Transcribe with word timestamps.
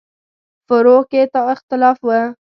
فروع 0.69 1.01
کې 1.09 1.21
اختلاف 1.53 1.97
و. 2.03 2.09